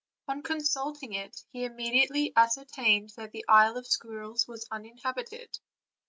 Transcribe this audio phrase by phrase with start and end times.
[0.27, 5.59] On consulting it, he immediately ascertained that the Isle of Squirrels was uninhabited.